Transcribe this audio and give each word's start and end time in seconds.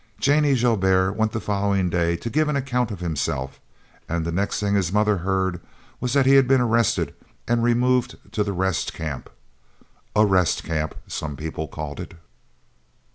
Jannie 0.19 0.55
Joubert 0.55 1.15
went 1.15 1.31
the 1.31 1.39
following 1.39 1.87
day 1.91 2.15
to 2.15 2.29
give 2.31 2.49
an 2.49 2.55
account 2.55 2.89
of 2.89 3.01
himself, 3.01 3.59
and 4.09 4.25
the 4.25 4.31
next 4.31 4.59
thing 4.59 4.73
his 4.73 4.91
mother 4.91 5.17
heard 5.17 5.61
was 5.99 6.13
that 6.13 6.25
he 6.25 6.37
had 6.37 6.47
been 6.47 6.59
arrested 6.59 7.13
and 7.47 7.61
removed 7.63 8.17
to 8.31 8.43
the 8.43 8.51
Rest 8.51 8.95
Camp. 8.95 9.29
(Arrest 10.15 10.63
Camp, 10.63 10.95
some 11.07 11.35
people 11.37 11.67
called 11.67 11.99
it!) 11.99 12.15